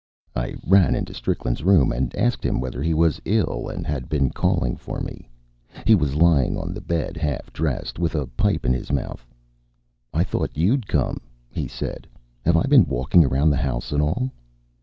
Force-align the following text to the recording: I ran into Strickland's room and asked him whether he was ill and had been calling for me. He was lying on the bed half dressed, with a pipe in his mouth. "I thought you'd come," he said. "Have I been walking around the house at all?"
I 0.35 0.55
ran 0.65 0.95
into 0.95 1.13
Strickland's 1.13 1.61
room 1.63 1.91
and 1.91 2.15
asked 2.15 2.43
him 2.43 2.59
whether 2.59 2.81
he 2.81 2.91
was 2.91 3.21
ill 3.23 3.69
and 3.69 3.85
had 3.85 4.09
been 4.09 4.31
calling 4.31 4.75
for 4.75 4.99
me. 4.99 5.29
He 5.85 5.93
was 5.93 6.15
lying 6.15 6.57
on 6.57 6.73
the 6.73 6.81
bed 6.81 7.15
half 7.17 7.53
dressed, 7.53 7.99
with 7.99 8.15
a 8.15 8.25
pipe 8.25 8.65
in 8.65 8.73
his 8.73 8.91
mouth. 8.91 9.27
"I 10.11 10.23
thought 10.23 10.57
you'd 10.57 10.87
come," 10.87 11.21
he 11.51 11.67
said. 11.67 12.07
"Have 12.43 12.57
I 12.57 12.63
been 12.63 12.85
walking 12.87 13.23
around 13.23 13.51
the 13.51 13.57
house 13.57 13.93
at 13.93 14.01
all?" 14.01 14.31